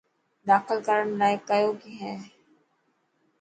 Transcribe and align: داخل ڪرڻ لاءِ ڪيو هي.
داخل 0.51 0.77
ڪرڻ 0.87 1.05
لاءِ 1.19 1.35
ڪيو 1.49 1.69
هي. 1.99 2.13